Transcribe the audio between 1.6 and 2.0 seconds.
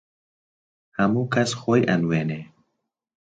خۆی